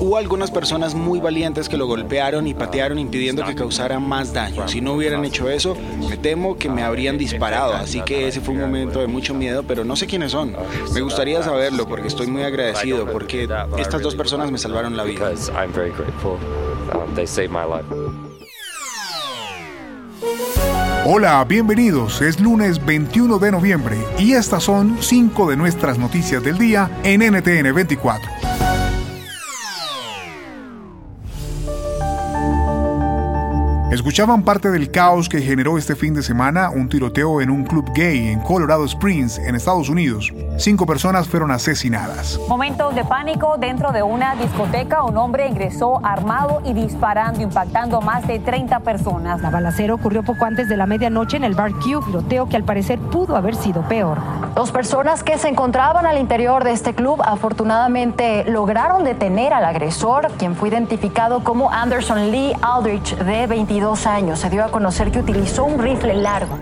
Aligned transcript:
Hubo 0.00 0.16
algunas 0.16 0.50
personas 0.50 0.94
muy 0.94 1.20
valientes 1.20 1.68
que 1.68 1.76
lo 1.76 1.86
golpearon 1.86 2.46
y 2.46 2.54
patearon 2.54 2.98
impidiendo 2.98 3.44
que 3.44 3.54
causara 3.54 4.00
más 4.00 4.32
daño. 4.32 4.66
Si 4.66 4.80
no 4.80 4.94
hubieran 4.94 5.24
hecho 5.24 5.48
eso, 5.48 5.76
me 6.08 6.16
temo 6.16 6.56
que 6.56 6.68
me 6.68 6.82
habrían 6.82 7.18
disparado, 7.18 7.74
así 7.74 8.00
que 8.02 8.26
ese 8.26 8.40
fue 8.40 8.54
un 8.54 8.60
momento 8.60 9.00
de 9.00 9.06
mucho 9.06 9.34
miedo, 9.34 9.62
pero 9.62 9.84
no 9.84 9.96
sé 9.96 10.06
quiénes 10.06 10.32
son. 10.32 10.56
Me 10.94 11.00
gustaría 11.00 11.42
saberlo 11.42 11.86
porque 11.86 12.08
estoy 12.08 12.26
muy 12.26 12.42
agradecido 12.42 13.06
porque 13.06 13.48
estas 13.78 14.02
dos 14.02 14.14
personas 14.14 14.50
me 14.50 14.58
salvaron 14.58 14.96
la 14.96 15.04
vida. 15.04 15.32
Hola, 21.06 21.42
bienvenidos. 21.44 22.20
Es 22.20 22.40
lunes 22.40 22.84
21 22.84 23.38
de 23.38 23.50
noviembre 23.50 23.96
y 24.18 24.32
estas 24.34 24.64
son 24.64 24.98
cinco 25.00 25.48
de 25.48 25.56
nuestras 25.56 25.98
noticias 25.98 26.42
del 26.42 26.58
día 26.58 26.90
en 27.04 27.22
NTN 27.22 27.74
24. 27.74 28.39
Escuchaban 33.90 34.44
parte 34.44 34.70
del 34.70 34.92
caos 34.92 35.28
que 35.28 35.42
generó 35.42 35.76
este 35.76 35.96
fin 35.96 36.14
de 36.14 36.22
semana 36.22 36.70
un 36.70 36.88
tiroteo 36.88 37.40
en 37.40 37.50
un 37.50 37.64
club 37.64 37.90
gay 37.92 38.28
en 38.28 38.38
Colorado 38.38 38.84
Springs, 38.84 39.38
en 39.38 39.56
Estados 39.56 39.88
Unidos. 39.88 40.32
Cinco 40.58 40.86
personas 40.86 41.26
fueron 41.26 41.50
asesinadas. 41.50 42.38
Momentos 42.48 42.94
de 42.94 43.04
pánico 43.04 43.56
dentro 43.58 43.90
de 43.90 44.04
una 44.04 44.36
discoteca. 44.36 45.02
Un 45.02 45.16
hombre 45.16 45.48
ingresó 45.48 46.00
armado 46.06 46.62
y 46.64 46.72
disparando, 46.72 47.42
impactando 47.42 47.98
a 47.98 48.00
más 48.00 48.24
de 48.28 48.38
30 48.38 48.78
personas. 48.78 49.40
La 49.42 49.50
balacera 49.50 49.92
ocurrió 49.94 50.22
poco 50.22 50.44
antes 50.44 50.68
de 50.68 50.76
la 50.76 50.86
medianoche 50.86 51.36
en 51.36 51.42
el 51.42 51.54
Bar 51.54 51.72
Q, 51.72 52.04
tiroteo 52.06 52.48
que 52.48 52.54
al 52.54 52.62
parecer 52.62 53.00
pudo 53.00 53.34
haber 53.34 53.56
sido 53.56 53.82
peor. 53.88 54.18
Dos 54.54 54.72
personas 54.72 55.22
que 55.22 55.38
se 55.38 55.48
encontraban 55.48 56.06
al 56.06 56.18
interior 56.18 56.64
de 56.64 56.72
este 56.72 56.94
club 56.94 57.20
afortunadamente 57.24 58.44
lograron 58.44 59.04
detener 59.04 59.52
al 59.52 59.64
agresor, 59.64 60.28
quien 60.38 60.54
fue 60.54 60.68
identificado 60.68 61.42
como 61.42 61.70
Anderson 61.70 62.30
Lee 62.30 62.52
Aldrich, 62.62 63.16
de 63.16 63.46
22 63.46 63.80
dos 63.80 64.06
años 64.06 64.40
se 64.40 64.50
dio 64.50 64.64
a 64.64 64.70
conocer 64.70 65.10
que 65.10 65.18
utilizó 65.18 65.64
un 65.64 65.82
rifle 65.82 66.14
largo. 66.14 66.58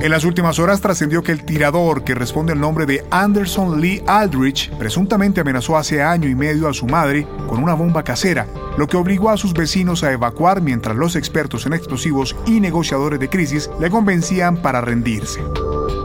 En 0.00 0.10
las 0.10 0.24
últimas 0.24 0.58
horas 0.58 0.80
trascendió 0.80 1.22
que 1.22 1.32
el 1.32 1.44
tirador, 1.44 2.04
que 2.04 2.14
responde 2.14 2.52
al 2.52 2.60
nombre 2.60 2.86
de 2.86 3.04
Anderson 3.10 3.80
Lee 3.80 4.02
Aldrich, 4.06 4.70
presuntamente 4.76 5.40
amenazó 5.40 5.76
hace 5.76 6.02
año 6.02 6.28
y 6.28 6.34
medio 6.34 6.68
a 6.68 6.74
su 6.74 6.86
madre 6.86 7.26
con 7.48 7.62
una 7.62 7.74
bomba 7.74 8.04
casera, 8.04 8.46
lo 8.76 8.86
que 8.86 8.96
obligó 8.96 9.30
a 9.30 9.36
sus 9.36 9.54
vecinos 9.54 10.04
a 10.04 10.12
evacuar 10.12 10.60
mientras 10.60 10.96
los 10.96 11.16
expertos 11.16 11.66
en 11.66 11.72
explosivos 11.72 12.36
y 12.46 12.60
negociadores 12.60 13.18
de 13.18 13.28
crisis 13.28 13.70
le 13.80 13.90
convencían 13.90 14.56
para 14.58 14.80
rendirse. 14.80 15.40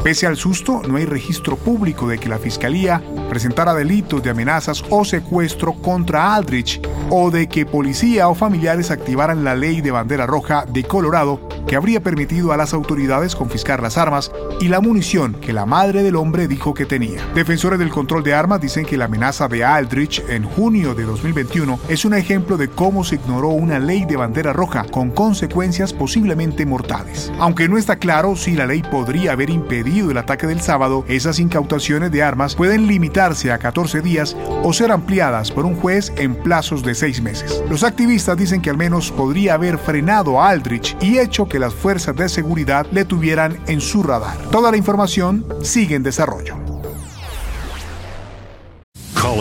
Pese 0.03 0.27
al 0.27 0.35
susto, 0.35 0.81
no 0.87 0.97
hay 0.97 1.05
registro 1.05 1.55
público 1.55 2.07
de 2.07 2.17
que 2.17 2.27
la 2.27 2.37
Fiscalía 2.37 3.01
presentara 3.29 3.73
delitos 3.73 4.21
de 4.21 4.31
amenazas 4.31 4.83
o 4.89 5.05
secuestro 5.05 5.73
contra 5.73 6.35
Aldrich 6.35 6.81
o 7.09 7.31
de 7.31 7.47
que 7.47 7.65
policía 7.65 8.27
o 8.27 8.35
familiares 8.35 8.91
activaran 8.91 9.43
la 9.43 9.55
ley 9.55 9.79
de 9.79 9.91
bandera 9.91 10.25
roja 10.25 10.65
de 10.67 10.83
Colorado 10.83 11.39
que 11.67 11.75
habría 11.75 12.01
permitido 12.01 12.51
a 12.51 12.57
las 12.57 12.73
autoridades 12.73 13.35
confiscar 13.35 13.81
las 13.81 13.97
armas 13.97 14.31
y 14.59 14.67
la 14.67 14.81
munición 14.81 15.33
que 15.33 15.53
la 15.53 15.65
madre 15.65 16.03
del 16.03 16.15
hombre 16.15 16.47
dijo 16.47 16.73
que 16.73 16.85
tenía. 16.85 17.21
Defensores 17.33 17.79
del 17.79 17.89
control 17.89 18.23
de 18.23 18.33
armas 18.33 18.61
dicen 18.61 18.85
que 18.85 18.97
la 18.97 19.05
amenaza 19.05 19.47
de 19.47 19.63
Aldrich 19.63 20.23
en 20.29 20.43
junio 20.43 20.95
de 20.95 21.03
2021 21.03 21.79
es 21.87 22.05
un 22.05 22.13
ejemplo 22.13 22.57
de 22.57 22.69
cómo 22.69 23.03
se 23.03 23.15
ignoró 23.15 23.49
una 23.49 23.79
ley 23.79 24.05
de 24.05 24.17
bandera 24.17 24.53
roja 24.53 24.85
con 24.91 25.11
consecuencias 25.11 25.93
posiblemente 25.93 26.65
mortales. 26.65 27.31
Aunque 27.39 27.67
no 27.67 27.77
está 27.77 27.97
claro 27.97 28.35
si 28.35 28.53
la 28.53 28.65
ley 28.65 28.81
podría 28.81 29.33
haber 29.33 29.49
impedido 29.49 30.11
el 30.11 30.17
ataque 30.17 30.47
del 30.47 30.61
sábado, 30.61 31.05
esas 31.07 31.39
incautaciones 31.39 32.11
de 32.11 32.23
armas 32.23 32.55
pueden 32.55 32.87
limitarse 32.87 33.51
a 33.51 33.57
14 33.57 34.01
días 34.01 34.35
o 34.63 34.73
ser 34.73 34.91
ampliadas 34.91 35.51
por 35.51 35.65
un 35.65 35.75
juez 35.75 36.11
en 36.17 36.35
plazos 36.35 36.83
de 36.83 36.95
seis 36.95 37.21
meses. 37.21 37.63
Los 37.69 37.83
activistas 37.83 38.37
dicen 38.37 38.61
que 38.61 38.69
al 38.69 38.77
menos 38.77 39.11
podría 39.11 39.55
haber 39.55 39.77
frenado 39.77 40.41
a 40.41 40.49
Aldrich 40.49 40.95
y 41.01 41.19
hecho 41.19 41.47
que 41.53 41.59
las 41.59 41.75
fuerzas 41.75 42.15
de 42.15 42.29
seguridad 42.29 42.87
le 42.91 43.05
tuvieran 43.05 43.59
en 43.67 43.79
su 43.79 44.01
radar. 44.01 44.35
Toda 44.49 44.71
la 44.71 44.77
información 44.77 45.45
sigue 45.61 45.93
en 45.93 46.01
desarrollo. 46.01 46.62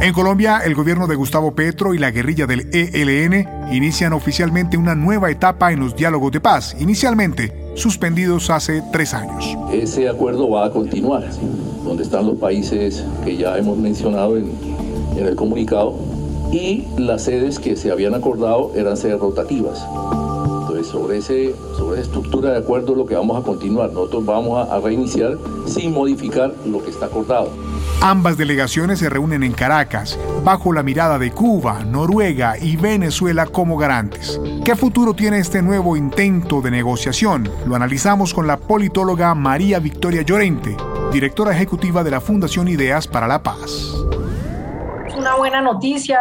En 0.00 0.14
Colombia, 0.14 0.62
el 0.64 0.74
gobierno 0.74 1.06
de 1.06 1.14
Gustavo 1.14 1.52
Petro 1.52 1.92
y 1.92 1.98
la 1.98 2.10
guerrilla 2.10 2.46
del 2.46 2.70
ELN 2.72 3.70
inician 3.70 4.14
oficialmente 4.14 4.78
una 4.78 4.94
nueva 4.94 5.30
etapa 5.30 5.72
en 5.72 5.80
los 5.80 5.94
diálogos 5.94 6.32
de 6.32 6.40
paz, 6.40 6.74
inicialmente 6.80 7.52
suspendidos 7.74 8.48
hace 8.48 8.82
tres 8.92 9.12
años. 9.12 9.58
Ese 9.70 10.08
acuerdo 10.08 10.48
va 10.48 10.64
a 10.64 10.70
continuar, 10.70 11.28
donde 11.84 12.02
están 12.02 12.26
los 12.26 12.38
países 12.38 13.04
que 13.26 13.36
ya 13.36 13.58
hemos 13.58 13.76
mencionado 13.76 14.38
en, 14.38 14.50
el 15.18 15.36
comunicado, 15.36 15.94
y 16.50 16.86
las 16.96 17.24
sedes 17.24 17.58
que 17.58 17.76
se 17.76 17.90
habían 17.90 18.14
acordado 18.14 18.72
eran 18.74 18.96
sedes 18.96 19.18
rotativas 19.18 19.86
ese, 20.80 21.54
sobre 21.76 22.00
esa 22.00 22.00
estructura 22.00 22.52
de 22.52 22.58
acuerdo 22.58 22.94
lo 22.94 23.06
que 23.06 23.14
vamos 23.14 23.38
a 23.38 23.44
continuar. 23.44 23.92
Nosotros 23.92 24.24
vamos 24.24 24.58
a, 24.58 24.74
a 24.74 24.80
reiniciar 24.80 25.36
sin 25.66 25.92
modificar 25.92 26.54
lo 26.66 26.82
que 26.82 26.90
está 26.90 27.06
acordado. 27.06 27.50
Ambas 28.02 28.38
delegaciones 28.38 28.98
se 28.98 29.10
reúnen 29.10 29.42
en 29.42 29.52
Caracas, 29.52 30.18
bajo 30.42 30.72
la 30.72 30.82
mirada 30.82 31.18
de 31.18 31.32
Cuba, 31.32 31.84
Noruega 31.84 32.56
y 32.56 32.76
Venezuela 32.76 33.44
como 33.44 33.76
garantes. 33.76 34.40
¿Qué 34.64 34.74
futuro 34.74 35.12
tiene 35.12 35.38
este 35.38 35.60
nuevo 35.60 35.98
intento 35.98 36.62
de 36.62 36.70
negociación? 36.70 37.50
Lo 37.66 37.76
analizamos 37.76 38.32
con 38.32 38.46
la 38.46 38.56
politóloga 38.56 39.34
María 39.34 39.80
Victoria 39.80 40.22
Llorente, 40.22 40.78
directora 41.12 41.52
ejecutiva 41.52 42.02
de 42.02 42.10
la 42.10 42.22
Fundación 42.22 42.68
Ideas 42.68 43.06
para 43.06 43.28
la 43.28 43.42
Paz 43.42 43.94
una 45.20 45.36
buena 45.36 45.60
noticia, 45.60 46.18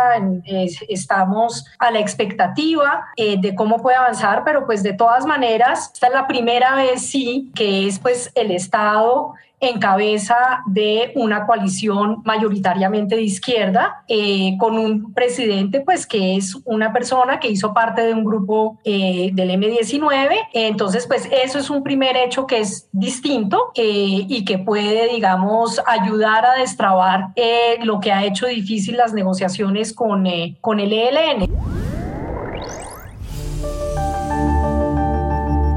estamos 0.89 1.65
a 1.79 1.89
la 1.89 1.99
expectativa 1.99 3.07
eh, 3.15 3.39
de 3.39 3.55
cómo 3.55 3.81
puede 3.81 3.95
avanzar, 3.95 4.43
pero 4.43 4.65
pues 4.65 4.83
de 4.83 4.91
todas 4.91 5.25
maneras, 5.25 5.91
esta 5.93 6.07
es 6.07 6.13
la 6.13 6.27
primera 6.27 6.75
vez 6.75 7.05
sí 7.05 7.49
que 7.55 7.87
es 7.87 7.97
pues 7.97 8.29
el 8.35 8.51
Estado 8.51 9.35
en 9.59 9.79
cabeza 9.79 10.35
de 10.67 11.11
una 11.15 11.45
coalición 11.45 12.21
mayoritariamente 12.23 13.15
de 13.15 13.23
izquierda, 13.23 14.03
eh, 14.07 14.55
con 14.57 14.77
un 14.77 15.13
presidente 15.13 15.81
pues 15.81 16.07
que 16.07 16.35
es 16.35 16.57
una 16.65 16.93
persona 16.93 17.39
que 17.39 17.49
hizo 17.49 17.73
parte 17.73 18.01
de 18.01 18.13
un 18.13 18.23
grupo 18.23 18.79
eh, 18.83 19.31
del 19.33 19.49
M19. 19.51 20.29
Entonces 20.53 21.07
pues 21.07 21.27
eso 21.31 21.59
es 21.59 21.69
un 21.69 21.83
primer 21.83 22.15
hecho 22.15 22.47
que 22.47 22.59
es 22.59 22.87
distinto 22.91 23.71
eh, 23.75 24.25
y 24.27 24.45
que 24.45 24.59
puede 24.59 25.11
digamos 25.13 25.81
ayudar 25.85 26.45
a 26.45 26.55
destrabar 26.55 27.29
lo 27.83 27.99
que 27.99 28.11
ha 28.11 28.23
hecho 28.25 28.47
difícil 28.47 28.97
las 28.97 29.13
negociaciones 29.13 29.93
con, 29.93 30.25
con 30.61 30.79
el 30.79 30.93
ELN. 30.93 31.78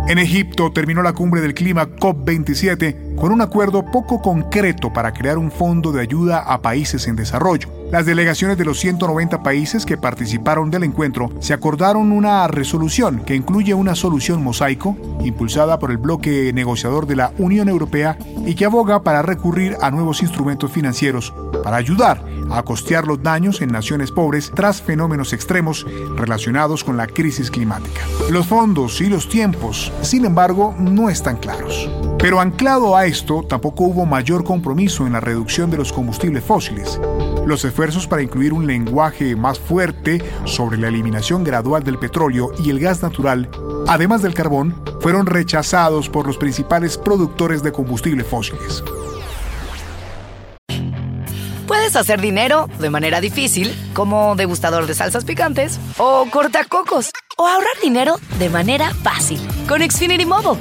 En 0.08 0.18
Egipto 0.18 0.72
terminó 0.72 1.00
la 1.02 1.12
cumbre 1.12 1.40
del 1.40 1.54
clima 1.54 1.86
COP27 1.86 3.14
con 3.14 3.30
un 3.30 3.40
acuerdo 3.40 3.84
poco 3.84 4.20
concreto 4.20 4.92
para 4.92 5.12
crear 5.12 5.38
un 5.38 5.50
fondo 5.50 5.92
de 5.92 6.00
ayuda 6.00 6.40
a 6.40 6.60
países 6.60 7.06
en 7.06 7.14
desarrollo. 7.14 7.68
Las 7.92 8.06
delegaciones 8.06 8.56
de 8.56 8.64
los 8.64 8.80
190 8.80 9.42
países 9.42 9.84
que 9.84 9.98
participaron 9.98 10.70
del 10.70 10.82
encuentro 10.82 11.30
se 11.40 11.52
acordaron 11.52 12.10
una 12.10 12.48
resolución 12.48 13.22
que 13.22 13.34
incluye 13.34 13.74
una 13.74 13.94
solución 13.94 14.42
mosaico 14.42 14.96
impulsada 15.22 15.78
por 15.78 15.90
el 15.90 15.98
bloque 15.98 16.54
negociador 16.54 17.06
de 17.06 17.16
la 17.16 17.32
Unión 17.36 17.68
Europea 17.68 18.16
y 18.46 18.54
que 18.54 18.64
aboga 18.64 19.02
para 19.02 19.20
recurrir 19.20 19.76
a 19.82 19.90
nuevos 19.90 20.22
instrumentos 20.22 20.72
financieros 20.72 21.34
para 21.62 21.76
ayudar 21.76 22.24
a 22.50 22.62
costear 22.62 23.06
los 23.06 23.22
daños 23.22 23.60
en 23.60 23.70
naciones 23.70 24.10
pobres 24.10 24.50
tras 24.54 24.80
fenómenos 24.80 25.34
extremos 25.34 25.86
relacionados 26.16 26.84
con 26.84 26.96
la 26.96 27.06
crisis 27.06 27.50
climática. 27.50 28.00
Los 28.30 28.46
fondos 28.46 29.02
y 29.02 29.10
los 29.10 29.28
tiempos, 29.28 29.92
sin 30.00 30.24
embargo, 30.24 30.74
no 30.78 31.10
están 31.10 31.36
claros. 31.36 31.90
Pero 32.18 32.40
anclado 32.40 32.96
a 32.96 33.04
esto, 33.04 33.44
tampoco 33.46 33.84
hubo 33.84 34.06
mayor 34.06 34.44
compromiso 34.44 35.06
en 35.06 35.12
la 35.12 35.20
reducción 35.20 35.70
de 35.70 35.76
los 35.76 35.92
combustibles 35.92 36.42
fósiles. 36.42 36.98
Los 37.46 37.64
esfuerzos 37.64 38.06
para 38.06 38.22
incluir 38.22 38.52
un 38.52 38.66
lenguaje 38.66 39.36
más 39.36 39.58
fuerte 39.58 40.22
sobre 40.44 40.78
la 40.78 40.88
eliminación 40.88 41.44
gradual 41.44 41.82
del 41.82 41.98
petróleo 41.98 42.52
y 42.62 42.70
el 42.70 42.78
gas 42.78 43.02
natural 43.02 43.48
además 43.88 44.22
del 44.22 44.34
carbón, 44.34 44.74
fueron 45.00 45.26
rechazados 45.26 46.08
por 46.08 46.26
los 46.26 46.36
principales 46.36 46.96
productores 46.96 47.62
de 47.62 47.72
combustibles 47.72 48.26
fósiles. 48.26 48.82
Puedes 51.66 51.96
hacer 51.96 52.20
dinero 52.20 52.68
de 52.80 52.90
manera 52.90 53.20
difícil, 53.20 53.74
como 53.94 54.34
degustador 54.36 54.86
de 54.86 54.94
salsas 54.94 55.24
picantes, 55.24 55.78
o 55.96 56.26
cortacocos, 56.30 57.10
o 57.38 57.46
ahorrar 57.46 57.72
dinero 57.82 58.16
de 58.38 58.50
manera 58.50 58.92
fácil 59.02 59.40
con 59.68 59.80
Xfinity 59.80 60.26
Mobile. 60.26 60.60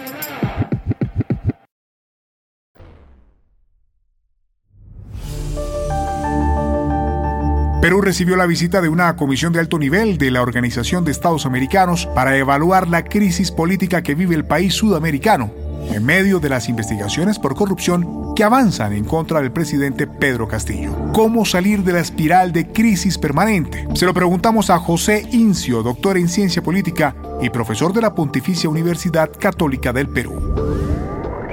Perú 7.81 7.99
recibió 7.99 8.35
la 8.35 8.45
visita 8.45 8.79
de 8.79 8.89
una 8.89 9.15
comisión 9.15 9.53
de 9.53 9.59
alto 9.59 9.79
nivel 9.79 10.19
de 10.19 10.29
la 10.29 10.43
Organización 10.43 11.03
de 11.03 11.09
Estados 11.09 11.47
Americanos 11.47 12.07
para 12.13 12.37
evaluar 12.37 12.87
la 12.87 13.03
crisis 13.03 13.49
política 13.49 14.03
que 14.03 14.13
vive 14.13 14.35
el 14.35 14.45
país 14.45 14.75
sudamericano 14.75 15.51
en 15.91 16.05
medio 16.05 16.39
de 16.39 16.49
las 16.49 16.69
investigaciones 16.69 17.39
por 17.39 17.55
corrupción 17.55 18.35
que 18.35 18.43
avanzan 18.43 18.93
en 18.93 19.03
contra 19.03 19.41
del 19.41 19.51
presidente 19.51 20.05
Pedro 20.05 20.47
Castillo. 20.47 20.95
¿Cómo 21.11 21.43
salir 21.43 21.83
de 21.83 21.93
la 21.93 22.01
espiral 22.01 22.53
de 22.53 22.67
crisis 22.67 23.17
permanente? 23.17 23.87
Se 23.95 24.05
lo 24.05 24.13
preguntamos 24.13 24.69
a 24.69 24.77
José 24.77 25.27
Incio, 25.31 25.81
doctor 25.81 26.17
en 26.17 26.29
ciencia 26.29 26.61
política 26.61 27.15
y 27.41 27.49
profesor 27.49 27.93
de 27.93 28.01
la 28.01 28.13
Pontificia 28.13 28.69
Universidad 28.69 29.31
Católica 29.39 29.91
del 29.91 30.07
Perú 30.07 30.90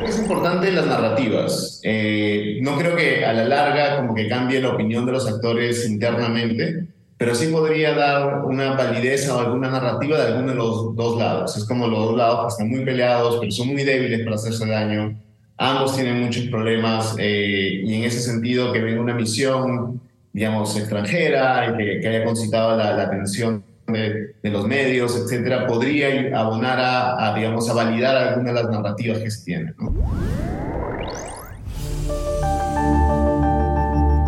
es 0.09 0.19
importante 0.19 0.73
las 0.73 0.87
narrativas. 0.87 1.81
Eh, 1.83 2.59
no 2.63 2.77
creo 2.79 2.97
que 2.97 3.25
a 3.25 3.33
la 3.33 3.45
larga 3.45 3.97
como 3.97 4.15
que 4.15 4.29
cambie 4.29 4.61
la 4.61 4.71
opinión 4.71 5.07
de 5.07 5.13
los 5.13 5.29
actores 5.29 5.89
internamente, 5.89 6.87
pero 7.17 7.35
sí 7.35 7.49
podría 7.49 7.95
dar 7.95 8.45
una 8.45 8.75
validez 8.75 9.29
a 9.29 9.41
alguna 9.41 9.71
narrativa 9.71 10.19
de 10.19 10.29
alguno 10.29 10.53
de 10.53 10.55
los 10.55 10.97
dos 10.97 11.19
lados. 11.19 11.57
Es 11.57 11.65
como 11.65 11.87
los 11.87 11.99
dos 11.99 12.17
lados 12.17 12.41
que 12.41 12.49
están 12.49 12.69
muy 12.69 12.85
peleados, 12.85 13.39
pero 13.41 13.51
son 13.51 13.69
muy 13.69 13.85
débiles 13.85 14.23
para 14.23 14.37
hacerse 14.37 14.67
daño. 14.67 15.19
Ambos 15.57 15.97
tienen 15.97 16.23
muchos 16.23 16.45
problemas 16.47 17.17
eh, 17.19 17.83
y 17.85 17.95
en 17.95 18.05
ese 18.05 18.21
sentido 18.21 18.73
que 18.73 18.81
venga 18.81 19.01
una 19.01 19.15
misión, 19.15 20.01
digamos, 20.33 20.77
extranjera 20.77 21.73
y 21.73 21.77
que, 21.77 22.01
que 22.01 22.09
haya 22.09 22.25
concitado 22.25 22.77
la, 22.77 22.93
la 22.93 23.05
atención 23.05 23.65
de, 23.89 24.35
los 24.51 24.67
medios, 24.67 25.17
etcétera, 25.17 25.67
podría 25.67 26.39
abonar 26.39 26.79
a, 26.81 27.35
digamos, 27.35 27.69
a 27.69 27.75
validar 27.75 28.17
algunas 28.17 28.55
de 28.55 28.63
las 28.63 28.71
narrativas 28.71 29.19
que 29.19 29.31
se 29.31 29.45
tienen. 29.45 29.75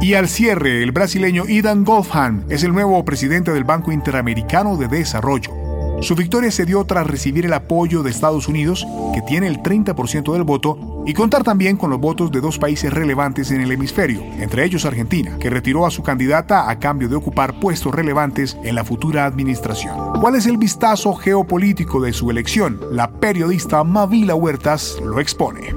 Y 0.00 0.14
al 0.14 0.28
cierre, 0.28 0.82
el 0.82 0.92
brasileño 0.92 1.44
Idan 1.46 1.84
Goffman 1.84 2.46
es 2.48 2.64
el 2.64 2.72
nuevo 2.72 3.04
presidente 3.04 3.52
del 3.52 3.64
Banco 3.64 3.92
Interamericano 3.92 4.76
de 4.76 4.88
Desarrollo. 4.88 5.59
Su 6.00 6.14
victoria 6.14 6.50
se 6.50 6.64
dio 6.64 6.82
tras 6.84 7.06
recibir 7.06 7.44
el 7.44 7.52
apoyo 7.52 8.02
de 8.02 8.10
Estados 8.10 8.48
Unidos, 8.48 8.86
que 9.12 9.20
tiene 9.20 9.46
el 9.46 9.62
30% 9.62 10.32
del 10.32 10.44
voto, 10.44 11.04
y 11.06 11.12
contar 11.12 11.44
también 11.44 11.76
con 11.76 11.90
los 11.90 12.00
votos 12.00 12.32
de 12.32 12.40
dos 12.40 12.58
países 12.58 12.92
relevantes 12.92 13.50
en 13.50 13.60
el 13.60 13.70
hemisferio, 13.70 14.22
entre 14.38 14.64
ellos 14.64 14.86
Argentina, 14.86 15.36
que 15.38 15.50
retiró 15.50 15.86
a 15.86 15.90
su 15.90 16.02
candidata 16.02 16.70
a 16.70 16.78
cambio 16.78 17.08
de 17.08 17.16
ocupar 17.16 17.60
puestos 17.60 17.94
relevantes 17.94 18.56
en 18.64 18.76
la 18.76 18.84
futura 18.84 19.26
administración. 19.26 20.20
¿Cuál 20.20 20.36
es 20.36 20.46
el 20.46 20.56
vistazo 20.56 21.14
geopolítico 21.14 22.00
de 22.00 22.14
su 22.14 22.30
elección? 22.30 22.80
La 22.92 23.10
periodista 23.10 23.84
Mavila 23.84 24.34
Huertas 24.34 24.96
lo 25.04 25.20
expone. 25.20 25.74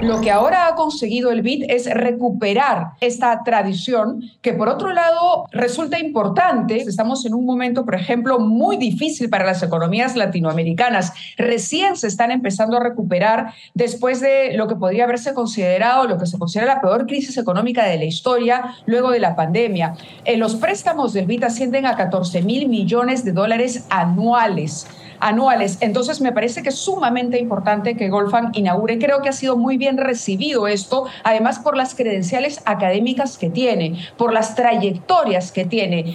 Lo 0.00 0.20
que 0.20 0.30
ahora 0.30 0.68
ha 0.68 0.74
conseguido 0.76 1.32
el 1.32 1.42
BID 1.42 1.64
es 1.68 1.92
recuperar 1.92 2.90
esta 3.00 3.42
tradición 3.42 4.22
que 4.42 4.52
por 4.52 4.68
otro 4.68 4.92
lado 4.92 5.46
resulta 5.50 5.98
importante. 5.98 6.76
Estamos 6.76 7.26
en 7.26 7.34
un 7.34 7.44
momento, 7.44 7.84
por 7.84 7.96
ejemplo, 7.96 8.38
muy 8.38 8.76
difícil 8.76 9.28
para 9.28 9.44
las 9.44 9.60
economías 9.64 10.14
latinoamericanas. 10.14 11.12
Recién 11.36 11.96
se 11.96 12.06
están 12.06 12.30
empezando 12.30 12.76
a 12.76 12.80
recuperar 12.80 13.54
después 13.74 14.20
de 14.20 14.52
lo 14.54 14.68
que 14.68 14.76
podría 14.76 15.02
haberse 15.02 15.34
considerado, 15.34 16.06
lo 16.06 16.16
que 16.16 16.26
se 16.26 16.38
considera 16.38 16.74
la 16.74 16.80
peor 16.80 17.06
crisis 17.06 17.36
económica 17.36 17.84
de 17.84 17.98
la 17.98 18.04
historia 18.04 18.76
luego 18.86 19.10
de 19.10 19.18
la 19.18 19.34
pandemia. 19.34 19.94
Eh, 20.24 20.36
los 20.36 20.54
préstamos 20.54 21.12
del 21.12 21.26
BID 21.26 21.42
ascienden 21.42 21.86
a 21.86 21.96
14 21.96 22.42
mil 22.42 22.68
millones 22.68 23.24
de 23.24 23.32
dólares 23.32 23.84
anuales 23.90 24.86
anuales. 25.20 25.78
Entonces, 25.80 26.20
me 26.20 26.32
parece 26.32 26.62
que 26.62 26.70
es 26.70 26.78
sumamente 26.78 27.38
importante 27.38 27.96
que 27.96 28.08
Golfan 28.08 28.50
inaugure. 28.54 28.98
Creo 28.98 29.22
que 29.22 29.28
ha 29.28 29.32
sido 29.32 29.56
muy 29.56 29.76
bien 29.76 29.96
recibido 29.96 30.66
esto, 30.66 31.06
además 31.24 31.58
por 31.58 31.76
las 31.76 31.94
credenciales 31.94 32.60
académicas 32.64 33.38
que 33.38 33.50
tiene, 33.50 33.98
por 34.16 34.32
las 34.32 34.54
trayectorias 34.54 35.52
que 35.52 35.64
tiene. 35.64 36.14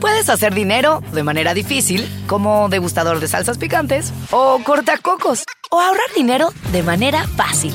Puedes 0.00 0.28
hacer 0.28 0.54
dinero 0.54 1.02
de 1.12 1.22
manera 1.24 1.54
difícil, 1.54 2.08
como 2.28 2.68
degustador 2.68 3.18
de 3.18 3.26
salsas 3.26 3.58
picantes, 3.58 4.12
o 4.30 4.60
cortacocos, 4.64 5.44
o 5.70 5.80
ahorrar 5.80 6.08
dinero 6.14 6.50
de 6.72 6.82
manera 6.82 7.26
fácil 7.26 7.74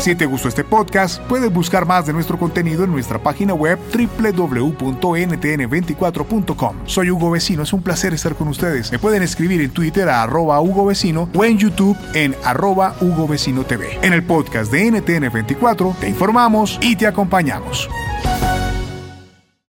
Si 0.00 0.14
te 0.14 0.24
gustó 0.24 0.48
este 0.48 0.64
podcast, 0.64 1.20
puedes 1.24 1.52
buscar 1.52 1.84
más 1.84 2.06
de 2.06 2.14
nuestro 2.14 2.38
contenido 2.38 2.84
en 2.84 2.90
nuestra 2.90 3.22
página 3.22 3.52
web 3.52 3.78
www.ntn24.com. 3.92 6.76
Soy 6.86 7.10
Hugo 7.10 7.30
Vecino, 7.30 7.64
es 7.64 7.74
un 7.74 7.82
placer 7.82 8.14
estar 8.14 8.34
con 8.34 8.48
ustedes. 8.48 8.90
Me 8.90 8.98
pueden 8.98 9.22
escribir 9.22 9.60
en 9.60 9.72
Twitter 9.72 10.08
a 10.08 10.22
arroba 10.22 10.58
Hugo 10.62 10.86
Vecino 10.86 11.28
o 11.34 11.44
en 11.44 11.58
YouTube 11.58 11.98
en 12.14 12.34
arroba 12.44 12.96
Hugo 13.02 13.28
Vecino 13.28 13.64
TV. 13.64 13.98
En 14.00 14.14
el 14.14 14.22
podcast 14.22 14.72
de 14.72 14.90
NTN24 14.90 15.96
te 15.96 16.08
informamos 16.08 16.78
y 16.80 16.96
te 16.96 17.06
acompañamos. 17.06 17.86